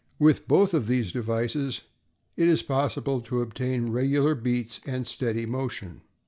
With 0.17 0.47
both 0.47 0.73
of 0.73 0.87
these 0.87 1.11
devices 1.11 1.81
it 2.35 2.47
is 2.47 2.63
possible 2.63 3.21
to 3.21 3.41
obtain 3.43 3.91
regular 3.91 4.33
beats 4.33 4.81
and 4.87 5.05
steady 5.05 5.45
motion. 5.45 6.01